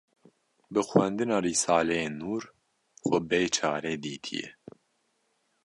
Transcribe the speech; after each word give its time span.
bi 0.71 0.81
xwendina 0.89 1.37
Risaleyên 1.45 2.13
Nûr 2.21 2.43
xwe 3.05 3.19
bê 3.29 3.41
çare 3.55 3.93
dîtîye 4.03 4.49